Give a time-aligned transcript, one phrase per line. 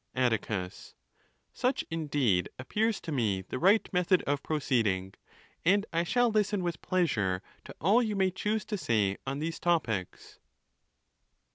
[0.15, 5.13] Atticus.—Such, indeed, appears to me the right method of proceeding,
[5.63, 9.59] and T shall listen with pleasure to all you may choose to say on these
[9.59, 10.39] topics.